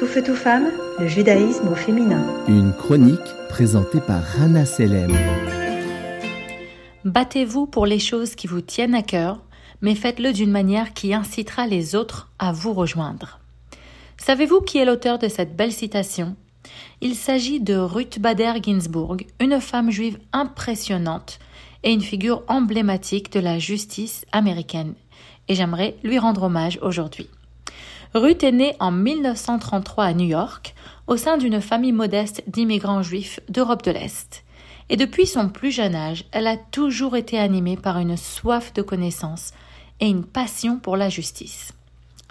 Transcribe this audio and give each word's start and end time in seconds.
Tout 0.00 0.06
feu, 0.06 0.22
tout 0.22 0.34
femme, 0.34 0.70
le 0.98 1.06
judaïsme 1.06 1.68
au 1.68 1.74
féminin. 1.74 2.24
Une 2.48 2.72
chronique 2.72 3.18
présentée 3.50 4.00
par 4.00 4.22
Rana 4.22 4.64
Selem. 4.64 5.14
Battez-vous 7.04 7.66
pour 7.66 7.84
les 7.84 7.98
choses 7.98 8.34
qui 8.34 8.46
vous 8.46 8.62
tiennent 8.62 8.94
à 8.94 9.02
cœur, 9.02 9.42
mais 9.82 9.94
faites-le 9.94 10.32
d'une 10.32 10.50
manière 10.50 10.94
qui 10.94 11.12
incitera 11.12 11.66
les 11.66 11.94
autres 11.94 12.30
à 12.38 12.50
vous 12.50 12.72
rejoindre. 12.72 13.40
Savez-vous 14.16 14.62
qui 14.62 14.78
est 14.78 14.86
l'auteur 14.86 15.18
de 15.18 15.28
cette 15.28 15.54
belle 15.54 15.70
citation? 15.70 16.34
Il 17.02 17.14
s'agit 17.14 17.60
de 17.60 17.76
Ruth 17.76 18.20
Bader 18.20 18.54
Ginsburg, 18.62 19.18
une 19.38 19.60
femme 19.60 19.90
juive 19.90 20.18
impressionnante 20.32 21.40
et 21.82 21.92
une 21.92 22.00
figure 22.00 22.42
emblématique 22.48 23.30
de 23.34 23.40
la 23.40 23.58
justice 23.58 24.24
américaine. 24.32 24.94
Et 25.48 25.54
j'aimerais 25.54 25.96
lui 26.02 26.18
rendre 26.18 26.44
hommage 26.44 26.78
aujourd'hui. 26.80 27.28
Ruth 28.12 28.42
est 28.42 28.50
née 28.50 28.74
en 28.80 28.90
1933 28.90 30.04
à 30.04 30.14
New 30.14 30.26
York, 30.26 30.74
au 31.06 31.16
sein 31.16 31.36
d'une 31.36 31.60
famille 31.60 31.92
modeste 31.92 32.42
d'immigrants 32.48 33.02
juifs 33.02 33.38
d'Europe 33.48 33.84
de 33.84 33.92
l'Est. 33.92 34.42
Et 34.88 34.96
depuis 34.96 35.26
son 35.26 35.48
plus 35.48 35.70
jeune 35.70 35.94
âge, 35.94 36.24
elle 36.32 36.48
a 36.48 36.56
toujours 36.56 37.16
été 37.16 37.38
animée 37.38 37.76
par 37.76 37.98
une 37.98 38.16
soif 38.16 38.72
de 38.74 38.82
connaissance 38.82 39.52
et 40.00 40.08
une 40.08 40.24
passion 40.24 40.78
pour 40.78 40.96
la 40.96 41.08
justice. 41.08 41.72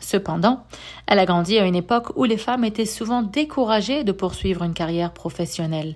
Cependant, 0.02 0.66
elle 1.08 1.20
a 1.20 1.26
grandi 1.26 1.58
à 1.58 1.66
une 1.66 1.76
époque 1.76 2.12
où 2.18 2.26
les 2.26 2.38
femmes 2.38 2.66
étaient 2.66 2.86
souvent 2.86 3.22
découragées 3.22 4.04
de 4.04 4.12
poursuivre 4.12 4.64
une 4.64 4.74
carrière 4.74 5.14
professionnelle. 5.14 5.96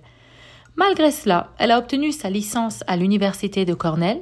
Malgré 0.76 1.12
cela, 1.12 1.52
elle 1.60 1.72
a 1.72 1.78
obtenu 1.78 2.12
sa 2.12 2.30
licence 2.30 2.84
à 2.88 2.98
l'université 2.98 3.64
de 3.64 3.76
Cornell, 3.76 4.22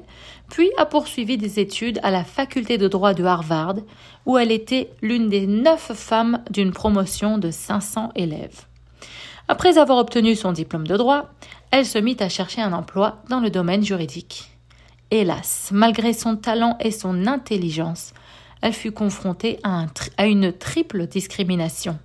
puis 0.49 0.69
a 0.77 0.85
poursuivi 0.85 1.37
des 1.37 1.59
études 1.59 1.99
à 2.03 2.11
la 2.11 2.25
faculté 2.25 2.77
de 2.77 2.89
droit 2.89 3.13
de 3.13 3.23
Harvard, 3.23 3.75
où 4.25 4.37
elle 4.37 4.51
était 4.51 4.91
l'une 5.01 5.29
des 5.29 5.47
neuf 5.47 5.93
femmes 5.93 6.43
d'une 6.49 6.71
promotion 6.71 7.37
de 7.37 7.51
500 7.51 8.11
élèves. 8.15 8.65
Après 9.47 9.77
avoir 9.77 9.97
obtenu 9.97 10.35
son 10.35 10.51
diplôme 10.51 10.87
de 10.87 10.97
droit, 10.97 11.29
elle 11.71 11.85
se 11.85 11.97
mit 11.97 12.17
à 12.19 12.27
chercher 12.27 12.61
un 12.61 12.73
emploi 12.73 13.21
dans 13.29 13.39
le 13.39 13.49
domaine 13.49 13.83
juridique. 13.83 14.51
Hélas, 15.09 15.69
malgré 15.71 16.11
son 16.11 16.35
talent 16.35 16.77
et 16.81 16.91
son 16.91 17.27
intelligence, 17.27 18.13
elle 18.61 18.73
fut 18.73 18.91
confrontée 18.91 19.59
à, 19.63 19.85
à 20.17 20.27
une 20.27 20.51
triple 20.51 21.07
discrimination. 21.07 21.97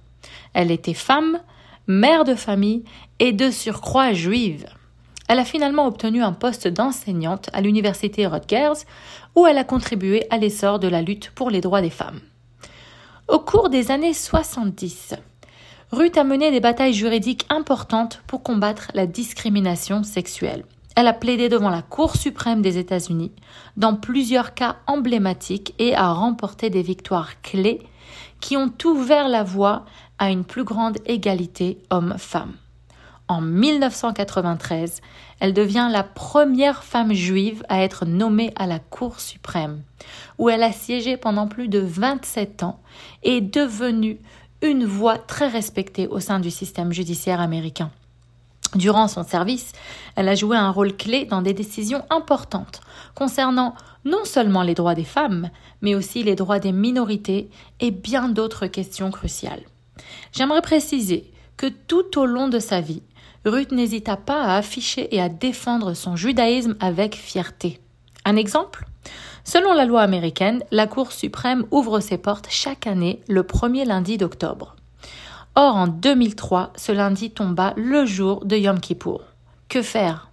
Elle 0.55 0.71
était 0.71 0.95
femme, 0.95 1.41
mère 1.87 2.25
de 2.25 2.35
famille 2.35 2.85
et 3.19 3.33
de 3.33 3.51
surcroît 3.51 4.13
juive. 4.13 4.67
Elle 5.29 5.39
a 5.39 5.45
finalement 5.45 5.87
obtenu 5.87 6.23
un 6.23 6.33
poste 6.33 6.69
d'enseignante 6.69 7.51
à 7.53 7.61
l'université 7.61 8.27
Rutgers 8.27 8.85
où 9.35 9.47
elle 9.47 9.59
a 9.59 9.65
contribué 9.65 10.27
à 10.31 10.39
l'essor 10.39 10.79
de 10.79 10.89
la 10.89 11.03
lutte 11.03 11.31
pour 11.31 11.51
les 11.51 11.61
droits 11.61 11.83
des 11.83 11.91
femmes. 11.91 12.21
Au 13.29 13.41
cours 13.41 13.69
des 13.69 13.91
années 13.91 14.15
70, 14.15 15.15
Ruth 15.91 16.17
a 16.17 16.25
mené 16.25 16.51
des 16.51 16.61
batailles 16.61 16.95
juridiques 16.95 17.47
importantes 17.49 18.23
pour 18.27 18.43
combattre 18.43 18.91
la 18.95 19.07
discrimination 19.07 20.03
sexuelle. 20.03 20.65
Elle 20.97 21.09
a 21.09 21.13
plaidé 21.13 21.51
devant 21.51 21.69
la 21.69 21.83
Cour 21.83 22.17
suprême 22.17 22.63
des 22.63 22.79
États-Unis 22.79 23.31
dans 23.77 23.95
plusieurs 23.95 24.55
cas 24.55 24.77
emblématiques 24.87 25.75
et 25.79 25.95
a 25.95 26.11
remporté 26.11 26.71
des 26.71 26.81
victoires 26.81 27.43
clés 27.43 27.83
qui 28.41 28.57
ont 28.57 28.73
ouvert 28.85 29.29
la 29.29 29.45
voie 29.45 29.85
à 30.19 30.31
une 30.31 30.45
plus 30.45 30.65
grande 30.65 30.97
égalité 31.05 31.79
homme-femme. 31.91 32.55
En 33.29 33.43
1993, 33.43 35.03
elle 35.41 35.53
devient 35.53 35.89
la 35.91 36.03
première 36.03 36.83
femme 36.83 37.13
juive 37.13 37.63
à 37.69 37.83
être 37.83 38.07
nommée 38.07 38.55
à 38.57 38.67
la 38.67 38.79
Cour 38.79 39.21
suprême, 39.21 39.83
où 40.39 40.49
elle 40.49 40.63
a 40.63 40.73
siégé 40.73 41.19
pendant 41.19 41.47
plus 41.47 41.69
de 41.69 41.81
27 41.81 42.63
ans 42.63 42.81
et 43.23 43.39
est 43.39 43.41
devenue 43.43 44.19
une 44.63 44.87
voix 44.87 45.19
très 45.19 45.49
respectée 45.49 46.07
au 46.07 46.21
sein 46.21 46.41
du 46.41 46.51
système 46.51 46.93
judiciaire 46.93 47.41
américain. 47.41 47.91
Durant 48.75 49.09
son 49.09 49.23
service, 49.23 49.73
elle 50.17 50.29
a 50.29 50.35
joué 50.35 50.57
un 50.57 50.71
rôle 50.71 50.97
clé 50.97 51.25
dans 51.25 51.43
des 51.43 51.55
décisions 51.55 52.05
importantes 52.11 52.81
concernant 53.15 53.75
non 54.05 54.25
seulement 54.25 54.63
les 54.63 54.75
droits 54.75 54.95
des 54.95 55.05
femmes, 55.05 55.51
mais 55.81 55.95
aussi 55.95 56.23
les 56.23 56.35
droits 56.35 56.59
des 56.59 56.73
minorités 56.73 57.51
et 57.81 57.91
bien 57.91 58.29
d'autres 58.29 58.67
questions 58.67 59.11
cruciales. 59.11 59.63
J'aimerais 60.33 60.63
préciser 60.63 61.31
que 61.57 61.67
tout 61.67 62.19
au 62.19 62.27
long 62.27 62.49
de 62.49 62.59
sa 62.59 62.81
vie, 62.81 63.03
Ruth 63.45 63.73
n'hésita 63.73 64.17
pas 64.17 64.43
à 64.43 64.57
afficher 64.57 65.15
et 65.15 65.21
à 65.21 65.29
défendre 65.29 65.95
son 65.95 66.17
judaïsme 66.17 66.77
avec 66.81 67.15
fierté. 67.15 67.81
Un 68.25 68.37
exemple 68.37 68.85
Selon 69.45 69.73
la 69.73 69.85
loi 69.85 70.03
américaine, 70.03 70.65
la 70.73 70.89
Cour 70.89 71.13
suprême 71.13 71.65
ouvre 71.71 72.01
ses 72.01 72.19
portes 72.19 72.49
chaque 72.51 72.89
année 72.89 73.21
le 73.29 73.45
premier 73.45 73.85
lundi 73.85 74.19
d'octobre. 74.19 74.75
Or, 75.59 75.75
en 75.75 75.87
2003, 75.87 76.75
ce 76.77 76.93
lundi 76.93 77.31
tomba 77.31 77.73
le 77.79 78.05
jour 78.05 78.45
de 78.45 78.57
Yom 78.57 78.79
Kippour. 78.79 79.23
Que 79.71 79.81
faire? 79.81 80.29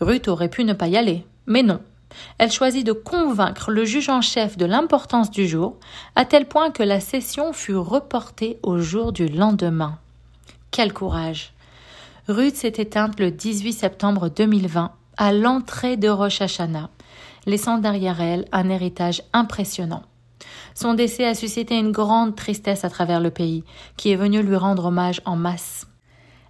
Ruth 0.00 0.26
aurait 0.26 0.50
pu 0.50 0.64
ne 0.64 0.72
pas 0.72 0.88
y 0.88 0.96
aller, 0.96 1.24
mais 1.46 1.62
non. 1.62 1.80
Elle 2.38 2.50
choisit 2.50 2.84
de 2.84 2.90
convaincre 2.90 3.70
le 3.70 3.84
juge 3.84 4.08
en 4.08 4.20
chef 4.20 4.56
de 4.56 4.66
l'importance 4.66 5.30
du 5.30 5.46
jour, 5.46 5.76
à 6.16 6.24
tel 6.24 6.46
point 6.46 6.72
que 6.72 6.82
la 6.82 6.98
session 6.98 7.52
fut 7.52 7.76
reportée 7.76 8.58
au 8.64 8.78
jour 8.78 9.12
du 9.12 9.28
lendemain. 9.28 9.98
Quel 10.72 10.92
courage 10.92 11.52
Ruth 12.26 12.56
s'est 12.56 12.74
éteinte 12.76 13.20
le 13.20 13.30
18 13.30 13.72
septembre 13.72 14.30
2020 14.30 14.90
à 15.16 15.32
l'entrée 15.32 15.96
de 15.96 16.08
Rosh 16.08 16.42
Hashanah, 16.42 16.90
laissant 17.46 17.78
derrière 17.78 18.20
elle 18.20 18.46
un 18.50 18.68
héritage 18.68 19.22
impressionnant. 19.32 20.02
Son 20.76 20.92
décès 20.92 21.24
a 21.24 21.34
suscité 21.34 21.78
une 21.78 21.90
grande 21.90 22.36
tristesse 22.36 22.84
à 22.84 22.90
travers 22.90 23.18
le 23.18 23.30
pays, 23.30 23.64
qui 23.96 24.10
est 24.10 24.16
venu 24.16 24.42
lui 24.42 24.56
rendre 24.56 24.84
hommage 24.84 25.22
en 25.24 25.34
masse. 25.34 25.86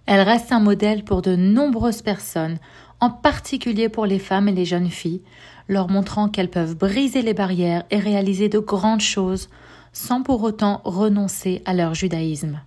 Elle 0.05 0.19
reste 0.19 0.51
un 0.51 0.59
modèle 0.59 1.05
pour 1.05 1.21
de 1.21 1.37
nombreuses 1.37 2.01
personnes, 2.01 2.57
en 2.99 3.09
particulier 3.09 3.87
pour 3.87 4.05
les 4.05 4.19
femmes 4.19 4.49
et 4.49 4.51
les 4.51 4.65
jeunes 4.65 4.89
filles, 4.89 5.21
leur 5.69 5.87
montrant 5.87 6.27
qu'elles 6.27 6.49
peuvent 6.49 6.75
briser 6.75 7.21
les 7.21 7.33
barrières 7.33 7.85
et 7.89 7.99
réaliser 7.99 8.49
de 8.49 8.59
grandes 8.59 8.99
choses 8.99 9.47
sans 9.93 10.23
pour 10.23 10.43
autant 10.43 10.81
renoncer 10.83 11.61
à 11.63 11.73
leur 11.73 11.93
judaïsme. 11.93 12.59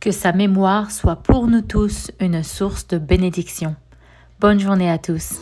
Que 0.00 0.10
sa 0.10 0.32
mémoire 0.32 0.90
soit 0.90 1.16
pour 1.16 1.46
nous 1.46 1.62
tous 1.62 2.10
une 2.20 2.42
source 2.42 2.88
de 2.88 2.98
bénédiction. 2.98 3.74
Bonne 4.38 4.60
journée 4.60 4.90
à 4.90 4.98
tous. 4.98 5.40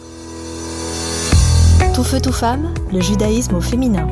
Tout 1.96 2.04
feu, 2.04 2.20
tout 2.20 2.32
femme, 2.32 2.72
le 2.92 3.00
judaïsme 3.00 3.56
au 3.56 3.60
féminin. 3.60 4.06